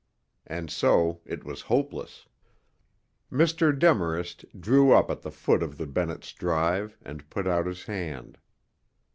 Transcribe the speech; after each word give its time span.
And 0.47 0.71
so 0.71 1.21
it 1.27 1.43
was 1.43 1.61
hopeless. 1.69 2.25
Mr. 3.31 3.69
Demarest 3.71 4.45
drew 4.59 4.91
up 4.93 5.11
at 5.11 5.21
the 5.21 5.29
foot 5.29 5.61
of 5.61 5.77
the 5.77 5.85
Bennetts' 5.85 6.33
drive 6.33 6.97
and 7.03 7.29
put 7.29 7.47
out 7.47 7.67
his 7.67 7.83
hand. 7.83 8.39